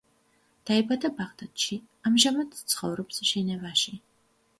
[0.69, 1.77] დაიბადა ბაღდადში,
[2.11, 3.95] ამჟამად ცხოვრობს ჟენევაში.